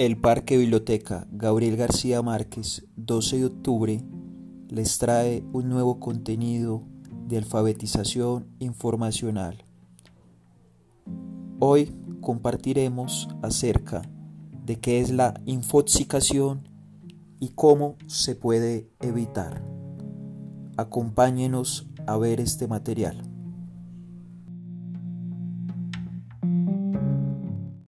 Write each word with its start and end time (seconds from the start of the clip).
El 0.00 0.16
Parque 0.16 0.56
Biblioteca 0.56 1.26
Gabriel 1.30 1.76
García 1.76 2.22
Márquez, 2.22 2.86
12 2.96 3.36
de 3.36 3.44
octubre, 3.44 4.02
les 4.70 4.96
trae 4.96 5.44
un 5.52 5.68
nuevo 5.68 6.00
contenido 6.00 6.84
de 7.26 7.36
alfabetización 7.36 8.46
informacional. 8.60 9.62
Hoy 11.58 11.94
compartiremos 12.22 13.28
acerca 13.42 14.00
de 14.64 14.80
qué 14.80 15.00
es 15.00 15.10
la 15.10 15.38
infoxicación 15.44 16.66
y 17.38 17.50
cómo 17.50 17.96
se 18.06 18.34
puede 18.34 18.88
evitar. 19.00 19.62
Acompáñenos 20.78 21.90
a 22.06 22.16
ver 22.16 22.40
este 22.40 22.66
material. 22.68 23.29